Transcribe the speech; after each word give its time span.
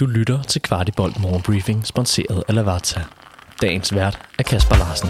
Du 0.00 0.06
lytter 0.06 0.42
til 0.42 0.62
Kvartibolt 0.62 1.20
Morgenbriefing, 1.20 1.86
sponsoreret 1.86 2.42
af 2.48 2.54
Lavazza. 2.54 3.00
Dagens 3.62 3.94
vært 3.94 4.18
er 4.38 4.42
Kasper 4.42 4.76
Larsen. 4.76 5.08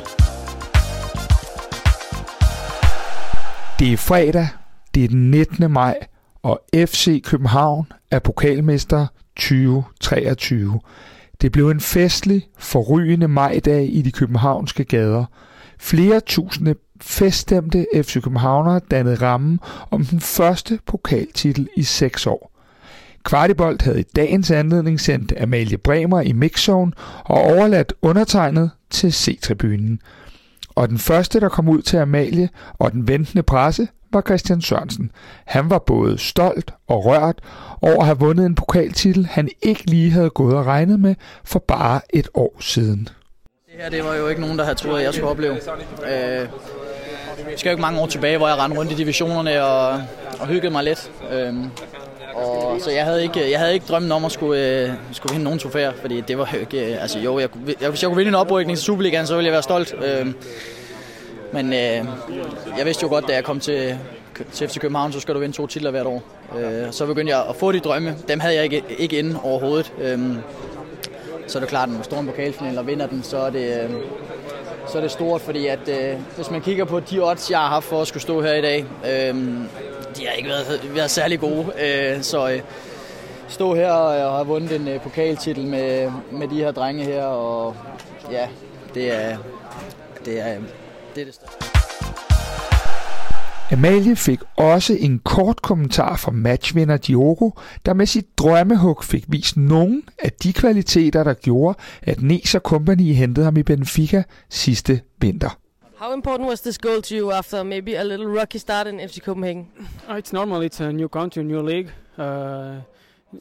Det 3.79 3.93
er 3.93 3.97
fredag, 3.97 4.49
det 4.95 5.05
er 5.05 5.09
den 5.09 5.31
19. 5.31 5.71
maj, 5.71 5.99
og 6.43 6.61
FC 6.75 7.23
København 7.23 7.87
er 8.11 8.19
pokalmester 8.19 9.07
2023. 9.37 10.81
Det 11.41 11.53
blev 11.53 11.69
en 11.69 11.81
festlig, 11.81 12.49
forrygende 12.59 13.29
majdag 13.29 13.89
i 13.93 14.03
de 14.03 14.13
københavnske 14.13 14.85
gader. 14.85 15.25
Flere 15.79 16.21
tusinde 16.21 16.75
feststemte 17.01 17.87
FC 17.95 18.23
Københavnere 18.23 18.81
dannede 18.91 19.17
rammen 19.17 19.61
om 19.91 20.05
den 20.05 20.21
første 20.21 20.79
pokaltitel 20.87 21.69
i 21.77 21.83
seks 21.83 22.27
år. 22.27 22.50
Kvartibolt 23.25 23.83
havde 23.83 24.01
i 24.01 24.05
dagens 24.17 24.51
anledning 24.51 25.01
sendt 25.01 25.33
Amalie 25.41 25.79
Bremer 25.79 26.21
i 26.21 26.33
mixzone 26.33 26.93
og 27.25 27.37
overladt 27.43 27.93
undertegnet 28.03 28.71
til 28.91 29.13
C-tribunen. 29.13 30.01
Og 30.75 30.89
den 30.89 30.99
første, 30.99 31.41
der 31.41 31.49
kom 31.49 31.69
ud 31.69 31.83
til 31.83 31.97
Amalie 31.97 32.49
og 32.79 32.93
den 32.93 33.09
ventende 33.09 33.43
presse, 33.43 33.89
var 34.13 34.21
Christian 34.21 34.61
Sørensen. 34.61 35.11
Han 35.47 35.71
var 35.71 35.79
både 35.79 36.19
stolt 36.19 36.75
og 36.89 37.05
rørt 37.05 37.39
over 37.83 38.01
at 38.01 38.07
have 38.07 38.19
vundet 38.19 38.47
en 38.47 38.55
pokaltitel, 38.55 39.27
han 39.27 39.49
ikke 39.63 39.91
lige 39.91 40.11
havde 40.11 40.31
gået 40.31 40.57
og 40.57 40.67
regnet 40.67 41.01
med 41.01 41.15
for 41.45 41.59
bare 41.59 42.01
et 42.11 42.29
år 42.35 42.57
siden. 42.61 43.09
Det 43.67 43.83
her 43.83 43.91
det 43.91 44.05
var 44.05 44.15
jo 44.15 44.29
ikke 44.29 44.41
nogen, 44.41 44.59
der 44.59 44.65
havde 44.65 44.79
troet, 44.79 44.99
at 44.99 45.05
jeg 45.05 45.15
skulle 45.15 45.31
opleve. 45.31 45.55
Øh, 45.55 46.49
vi 47.51 47.57
skal 47.57 47.69
jo 47.69 47.71
ikke 47.71 47.81
mange 47.81 48.01
år 48.01 48.07
tilbage, 48.07 48.37
hvor 48.37 48.49
jeg 48.49 48.59
rendte 48.59 48.79
rundt 48.79 48.93
i 48.93 48.95
divisionerne 48.95 49.65
og, 49.65 50.03
og 50.41 50.47
hyggede 50.47 50.73
mig 50.73 50.85
lidt. 50.85 51.11
Øh, 51.33 51.55
og, 52.35 52.81
så 52.81 52.91
jeg 52.91 53.05
havde, 53.05 53.23
ikke, 53.23 53.51
jeg 53.51 53.59
havde 53.59 53.75
ikke 53.75 53.87
drømmen 53.89 54.13
om 54.13 54.25
at 54.25 54.33
skulle, 54.33 54.83
øh, 54.83 54.91
skulle 55.13 55.33
vinde 55.33 55.45
nogen 55.45 55.59
trofæer, 55.59 55.93
fordi 56.01 56.21
det 56.21 56.39
var 56.39 56.51
jo 56.55 56.59
ikke... 56.59 56.95
Øh, 56.95 57.03
altså 57.03 57.19
jo, 57.19 57.39
jeg, 57.39 57.49
jeg, 57.81 57.89
hvis 57.89 58.03
jeg 58.03 58.09
kunne 58.09 58.17
vinde 58.17 58.29
en 58.29 58.35
oprykning 58.35 58.79
til 58.79 58.85
Superligaen, 58.85 59.27
så 59.27 59.35
ville 59.35 59.47
jeg 59.47 59.53
være 59.53 59.63
stolt. 59.63 59.95
Øh, 60.05 60.27
men 61.53 61.73
øh, 61.73 62.05
jeg 62.79 62.87
vidste 62.87 63.03
jo 63.03 63.09
godt, 63.09 63.29
da 63.29 63.35
jeg 63.35 63.45
kom 63.45 63.61
til, 63.61 63.99
til 64.53 64.69
FC 64.69 64.79
København, 64.79 65.13
så 65.13 65.21
skal 65.21 65.35
du 65.35 65.41
vinde 65.41 65.57
to 65.57 65.67
titler 65.67 65.91
hvert 65.91 66.07
år. 66.07 66.23
Øh, 66.59 66.93
så 66.93 67.07
begyndte 67.07 67.37
jeg 67.37 67.45
at 67.49 67.57
få 67.57 67.73
de 67.73 67.81
drømme. 67.81 68.17
Dem 68.29 68.41
havde 68.41 68.55
jeg 68.55 68.65
ikke, 68.65 68.83
ikke 68.99 69.19
inde 69.19 69.41
overhovedet. 69.43 69.93
Øh, 70.01 70.19
så 71.47 71.59
er 71.59 71.61
det 71.61 71.69
klart, 71.69 71.83
at 71.83 71.89
når 71.89 71.97
man 71.97 72.05
står 72.05 72.21
en 72.21 72.27
pokalfinal 72.27 72.79
og 72.79 72.87
vinder 72.87 73.07
den, 73.07 73.23
så 73.23 73.39
er 73.39 73.51
det, 73.51 73.83
øh, 73.83 73.91
så 74.87 74.99
er 74.99 75.03
det 75.03 75.11
stort, 75.11 75.41
fordi 75.41 75.67
at, 75.67 75.89
øh, 75.89 76.19
hvis 76.37 76.51
man 76.51 76.61
kigger 76.61 76.85
på 76.85 77.01
de 77.01 77.21
odds, 77.21 77.51
jeg 77.51 77.59
har 77.59 77.69
haft 77.69 77.85
for 77.85 78.01
at 78.01 78.09
skulle 78.09 78.23
stå 78.23 78.43
her 78.43 78.55
i 78.55 78.61
dag, 78.61 78.85
øh, 79.11 79.37
de 80.17 80.27
har 80.27 80.33
ikke 80.33 80.49
været, 80.49 80.95
været 80.95 81.11
særlig 81.11 81.41
gode. 81.41 81.73
Øh, 81.85 82.23
så 82.23 82.51
øh, 82.51 82.61
stå 83.49 83.75
her 83.75 83.93
og 83.93 84.33
have 84.37 84.47
vundet 84.47 84.81
en 84.81 84.89
øh, 84.89 85.01
pokaltitel 85.01 85.67
med, 85.67 86.13
med 86.33 86.49
de 86.49 86.55
her 86.55 86.71
drenge 86.71 87.05
her, 87.05 87.25
og 87.25 87.77
ja, 88.31 88.49
det 88.95 89.13
er 89.13 89.37
det, 90.25 90.41
er, 90.41 90.59
det, 91.15 91.21
er 91.21 91.25
det 91.25 91.35
største. 91.35 91.71
Amalie 93.73 94.17
fik 94.17 94.41
også 94.57 94.97
en 95.01 95.19
kort 95.19 95.63
kommentar 95.63 96.17
fra 96.17 96.33
matchvinder 96.33 96.97
Diogo, 96.97 97.51
der 97.87 97.95
med 97.95 98.07
sit 98.07 98.39
drømmehug 98.39 99.05
fik 99.05 99.25
vist 99.29 99.57
nogle 99.57 100.03
af 100.19 100.33
de 100.33 100.53
kvaliteter, 100.53 101.25
der 101.25 101.35
gjorde, 101.35 101.79
at 102.03 102.23
Nes 102.23 102.55
og 102.55 102.61
Company 102.61 103.15
hentede 103.15 103.45
ham 103.45 103.57
i 103.57 103.63
Benfica 103.63 104.23
sidste 104.49 105.01
vinter. 105.21 105.60
How 106.01 106.15
important 106.15 106.49
was 106.49 106.63
this 106.63 106.79
goal 106.79 107.03
to 107.03 107.15
you 107.15 107.31
after 107.31 107.63
maybe 107.63 107.95
a 107.97 108.05
little 108.05 108.27
rocky 108.27 108.59
start 108.59 108.87
in 108.87 109.01
FC 109.01 109.21
Copenhagen? 109.21 109.67
Uh, 110.09 110.15
it's 110.15 110.33
normal. 110.33 110.63
It's 110.63 110.81
a 110.81 110.93
new 110.93 111.09
country, 111.09 111.43
new 111.45 111.61
league, 111.61 111.91
uh, 112.17 112.77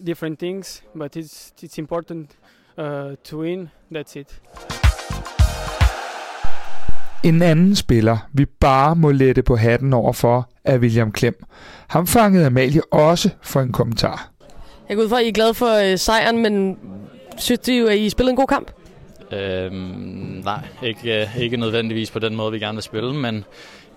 different 0.04 0.40
things, 0.40 0.82
but 0.96 1.16
it's 1.16 1.54
it's 1.64 1.78
important 1.78 2.36
uh, 2.78 3.16
to 3.24 3.38
win. 3.38 3.70
That's 3.92 4.16
it. 4.20 4.42
En 7.24 7.42
anden 7.42 7.76
spiller, 7.76 8.18
vi 8.34 8.46
bare 8.46 8.96
må 8.96 9.12
lette 9.12 9.42
på 9.44 9.56
hatten 9.56 9.94
over 9.94 10.14
for, 10.14 10.50
er 10.64 10.78
William 10.78 11.12
Klem. 11.12 11.44
Ham 11.88 12.08
fangede 12.08 12.46
Amalie 12.46 12.94
også 12.94 13.30
for 13.42 13.62
en 13.62 13.72
kommentar. 13.72 14.32
Jeg 14.90 14.98
går 14.98 15.04
ud 15.04 15.10
fra, 15.10 15.20
at 15.20 15.26
I 15.26 15.28
er 15.28 15.32
glade 15.34 15.54
for 15.54 15.92
øh, 15.92 15.98
sejren, 15.98 16.38
men 16.38 16.80
synes 17.38 17.60
du, 17.60 17.72
at 17.72 17.98
I 17.98 18.10
spillede 18.10 18.32
en 18.32 18.38
god 18.38 18.48
kamp? 18.48 18.72
Øhm, 19.32 20.42
nej, 20.46 20.68
ikke, 20.84 21.22
øh, 21.22 21.38
ikke 21.38 21.58
nødvendigvis 21.58 22.12
på 22.12 22.20
den 22.20 22.36
måde, 22.36 22.52
vi 22.52 22.60
gerne 22.60 22.76
vil 22.76 22.84
spille, 22.84 23.14
men 23.14 23.46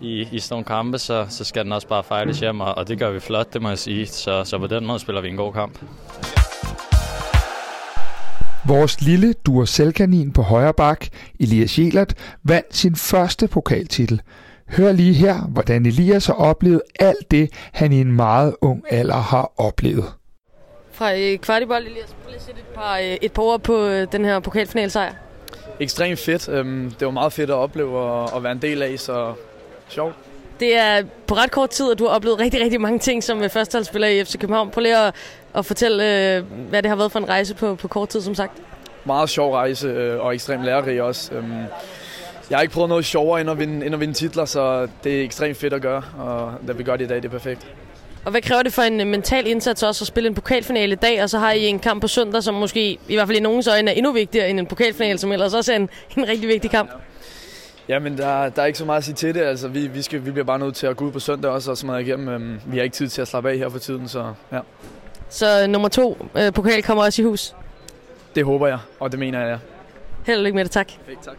i, 0.01 0.29
i 0.33 0.39
sådan 0.39 0.55
nogle 0.55 0.65
kampe, 0.65 0.99
så, 0.99 1.27
så 1.29 1.45
skal 1.45 1.65
den 1.65 1.73
også 1.73 1.89
bare 1.89 2.05
fejles 2.05 2.41
hjem, 2.41 2.61
og, 2.61 2.79
og 2.79 2.89
det 2.89 2.99
gør 2.99 3.11
vi 3.11 3.21
flot, 3.21 3.53
det 3.53 3.63
må 3.63 3.69
jeg 3.69 3.79
sige. 3.79 4.07
Så, 4.07 4.45
så 4.45 4.59
på 4.59 4.67
den 4.67 4.87
måde 4.87 4.99
spiller 4.99 5.21
vi 5.21 5.29
en 5.29 5.37
god 5.37 5.53
kamp. 5.53 5.79
Vores 8.67 9.01
lille 9.01 9.33
Duracell-kanin 9.33 10.33
på 10.33 10.43
højre 10.43 10.75
bak, 10.75 11.07
Elias 11.41 11.79
Jelert, 11.79 12.15
vandt 12.43 12.77
sin 12.77 12.97
første 12.97 13.49
pokaltitel. 13.49 14.21
Hør 14.69 14.93
lige 14.93 15.15
her, 15.15 15.41
hvordan 15.49 15.87
Elias 15.87 16.27
har 16.27 16.35
oplevet 16.35 16.83
alt 17.01 17.31
det, 17.31 17.51
han 17.73 17.93
i 17.93 18.01
en 18.01 18.13
meget 18.13 18.55
ung 18.61 18.85
alder 18.91 19.15
har 19.15 19.53
oplevet. 19.57 20.05
Fra 20.93 21.19
øh, 21.19 21.39
Kvartibold, 21.39 21.87
Elias, 21.87 22.17
prøv 22.23 22.29
lige 22.31 22.37
at 22.37 22.43
sætte 22.43 22.61
et 22.61 22.67
par, 22.67 22.97
øh, 22.97 23.03
et 23.03 23.33
par 23.33 23.43
ord 23.43 23.61
på 23.61 23.87
øh, 23.87 24.07
den 24.13 24.25
her 24.25 24.41
pokalfinalsejr. 24.41 25.13
Ekstremt 25.83 26.19
fedt. 26.19 26.49
Øhm, 26.49 26.91
det 26.91 27.07
var 27.07 27.13
meget 27.13 27.33
fedt 27.33 27.51
at 27.51 27.55
opleve 27.55 27.99
og, 27.99 28.37
at 28.37 28.43
være 28.43 28.53
en 28.53 28.63
del 28.63 28.83
af, 28.83 28.99
så 28.99 29.33
sjovt. 29.89 30.15
Det 30.61 30.77
er 30.77 31.03
på 31.27 31.35
ret 31.35 31.51
kort 31.51 31.71
tid, 31.71 31.93
at 31.93 31.99
du 31.99 32.05
har 32.05 32.15
oplevet 32.15 32.39
rigtig, 32.39 32.61
rigtig 32.61 32.81
mange 32.81 32.99
ting 32.99 33.25
som 33.25 33.51
førsteholdsspiller 33.51 34.09
i 34.09 34.25
FC 34.25 34.39
København. 34.39 34.71
Prøv 34.71 34.83
lige 34.83 34.99
at, 34.99 35.15
at 35.55 35.67
fortælle, 35.67 36.37
øh, 36.37 36.45
hvad 36.69 36.83
det 36.83 36.89
har 36.89 36.97
været 36.97 37.13
for 37.13 37.19
en 37.19 37.29
rejse 37.29 37.55
på, 37.55 37.75
på 37.75 37.89
kort 37.89 38.09
tid, 38.09 38.21
som 38.21 38.35
sagt. 38.35 38.53
Meget 39.05 39.31
sjov 39.31 39.53
rejse 39.53 39.89
øh, 39.89 40.21
og 40.21 40.35
ekstremt 40.35 40.65
lærerig 40.65 41.03
også. 41.03 41.35
Øhm, 41.35 41.53
jeg 42.51 42.59
har 42.59 42.63
ikke 42.63 42.75
prøvet 42.75 42.89
noget 42.89 43.05
sjovere 43.05 43.41
end 43.41 43.51
at, 43.51 43.59
vinde, 43.59 43.87
end 43.87 43.95
at 43.95 44.01
vinde 44.01 44.15
titler, 44.15 44.45
så 44.45 44.89
det 45.05 45.21
er 45.21 45.25
ekstremt 45.25 45.57
fedt 45.57 45.73
at 45.73 45.83
gøre, 45.83 46.03
og 46.19 46.53
det 46.67 46.79
vi 46.79 46.83
gør 46.83 46.97
det 46.97 47.05
i 47.05 47.09
dag, 47.09 47.17
det 47.17 47.25
er 47.25 47.29
perfekt. 47.29 47.67
Og 48.25 48.31
hvad 48.31 48.43
kræver 48.43 48.63
det 48.63 48.73
for 48.73 48.83
en 48.83 48.97
mental 48.97 49.47
indsats 49.47 49.83
også 49.83 50.03
at 50.03 50.07
spille 50.07 50.29
en 50.29 50.35
pokalfinale 50.35 50.93
i 50.93 50.97
dag, 50.97 51.23
og 51.23 51.31
så 51.31 51.39
har 51.39 51.53
I 51.53 51.65
en 51.67 51.79
kamp 51.79 52.01
på 52.01 52.09
søndag, 52.09 52.43
som 52.43 52.55
måske 52.55 52.99
i 53.09 53.15
hvert 53.15 53.29
fald 53.29 53.39
i 53.39 53.41
nogens 53.41 53.67
øjne 53.67 53.91
er 53.91 53.95
endnu 53.95 54.13
vigtigere 54.13 54.51
end 54.51 54.61
en 54.61 54.67
pokalfinale, 54.67 55.19
som 55.19 55.33
ellers 55.33 55.55
også 55.55 55.73
er 55.73 55.77
en, 55.77 55.89
en 56.17 56.29
rigtig 56.29 56.49
vigtig 56.49 56.71
kamp? 56.71 56.91
Ja, 57.89 57.99
men 57.99 58.19
der, 58.19 58.49
der 58.49 58.63
er 58.63 58.67
ikke 58.67 58.79
så 58.79 58.85
meget 58.85 58.99
at 58.99 59.05
sige 59.05 59.15
til 59.15 59.35
det. 59.35 59.41
Altså, 59.41 59.69
vi, 59.69 59.87
vi, 59.87 60.03
skal, 60.03 60.25
vi 60.25 60.31
bliver 60.31 60.45
bare 60.45 60.59
nødt 60.59 60.75
til 60.75 60.87
at 60.87 60.97
gå 60.97 61.05
ud 61.05 61.13
på 61.13 61.19
søndag 61.21 61.51
også 61.51 61.71
og 61.71 61.79
smadre 61.79 62.03
igennem. 62.03 62.29
Øhm, 62.29 62.61
vi 62.67 62.77
har 62.77 62.85
ikke 62.85 62.95
tid 62.95 63.09
til 63.09 63.23
at 63.23 63.29
slappe 63.29 63.51
af 63.51 63.59
her 63.59 63.69
for 63.69 63.79
tiden, 63.79 64.09
så 64.09 64.35
ja. 64.53 64.59
Så 65.29 65.67
nummer 65.67 65.89
to 65.89 66.27
øh, 66.37 66.53
pokal 66.53 66.83
kommer 66.83 67.05
også 67.05 67.23
i 67.23 67.25
hus? 67.25 67.55
Det 68.35 68.45
håber 68.45 68.67
jeg, 68.67 68.79
og 69.01 69.13
det 69.13 69.19
mener 69.19 69.41
jeg, 69.41 69.49
ja. 69.49 69.57
Held 70.27 70.39
og 70.39 70.45
lykke 70.45 70.57
med 70.57 70.65
det, 70.65 70.73
tak. 70.73 70.87
Perfekt, 70.87 71.25
tak. 71.25 71.35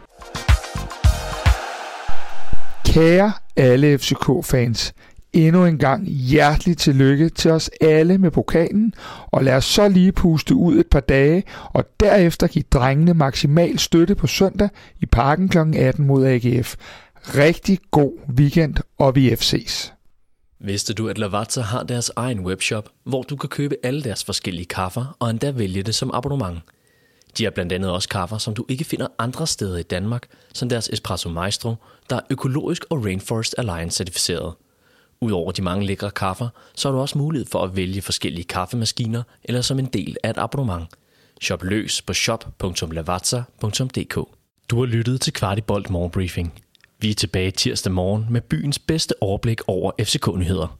Kære 2.86 3.32
alle 3.56 3.98
FCK-fans, 3.98 4.94
endnu 5.34 5.64
en 5.64 5.78
gang 5.78 6.06
hjertelig 6.08 6.76
tillykke 6.76 7.28
til 7.28 7.50
os 7.50 7.70
alle 7.80 8.18
med 8.18 8.30
pokalen, 8.30 8.94
og 9.26 9.44
lad 9.44 9.54
os 9.54 9.64
så 9.64 9.88
lige 9.88 10.12
puste 10.12 10.54
ud 10.54 10.78
et 10.78 10.86
par 10.86 11.00
dage, 11.00 11.44
og 11.72 11.84
derefter 12.00 12.46
give 12.46 12.64
drengene 12.70 13.14
maksimal 13.14 13.78
støtte 13.78 14.14
på 14.14 14.26
søndag 14.26 14.68
i 15.00 15.06
parken 15.06 15.48
kl. 15.48 15.58
18 15.58 16.06
mod 16.06 16.26
AGF. 16.26 16.76
Rigtig 17.16 17.78
god 17.90 18.12
weekend, 18.38 18.74
og 18.98 19.16
vi 19.16 19.32
FC's. 19.32 19.90
Vidste 20.60 20.94
du, 20.94 21.08
at 21.08 21.18
Lavazza 21.18 21.60
har 21.60 21.82
deres 21.82 22.10
egen 22.16 22.40
webshop, 22.40 22.88
hvor 23.04 23.22
du 23.22 23.36
kan 23.36 23.48
købe 23.48 23.76
alle 23.82 24.02
deres 24.02 24.24
forskellige 24.24 24.66
kaffer 24.66 25.16
og 25.18 25.30
endda 25.30 25.50
vælge 25.50 25.82
det 25.82 25.94
som 25.94 26.10
abonnement? 26.14 26.58
De 27.38 27.44
har 27.44 27.50
blandt 27.50 27.72
andet 27.72 27.90
også 27.90 28.08
kaffer, 28.08 28.38
som 28.38 28.54
du 28.54 28.64
ikke 28.68 28.84
finder 28.84 29.06
andre 29.18 29.46
steder 29.46 29.78
i 29.78 29.82
Danmark, 29.82 30.26
som 30.54 30.68
deres 30.68 30.88
Espresso 30.92 31.28
Maestro, 31.28 31.74
der 32.10 32.16
er 32.16 32.20
økologisk 32.30 32.84
og 32.90 33.04
Rainforest 33.04 33.54
Alliance 33.58 33.96
certificeret. 33.96 34.54
Udover 35.24 35.52
de 35.52 35.62
mange 35.62 35.86
lækre 35.86 36.10
kaffer, 36.10 36.48
så 36.74 36.88
har 36.88 36.94
du 36.94 37.00
også 37.00 37.18
mulighed 37.18 37.46
for 37.46 37.62
at 37.62 37.76
vælge 37.76 38.02
forskellige 38.02 38.44
kaffemaskiner 38.44 39.22
eller 39.44 39.60
som 39.60 39.78
en 39.78 39.86
del 39.86 40.16
af 40.22 40.30
et 40.30 40.38
abonnement. 40.38 40.88
Shop 41.42 41.62
løs 41.62 42.02
på 42.02 42.14
shop.lavazza.dk 42.14 44.14
Du 44.70 44.78
har 44.78 44.86
lyttet 44.86 45.20
til 45.20 45.32
Kvartibolt 45.32 45.90
Morgenbriefing. 45.90 46.62
Vi 46.98 47.10
er 47.10 47.14
tilbage 47.14 47.50
tirsdag 47.50 47.92
morgen 47.92 48.26
med 48.30 48.40
byens 48.40 48.78
bedste 48.78 49.14
overblik 49.20 49.60
over 49.66 49.92
FCK-nyheder. 50.00 50.78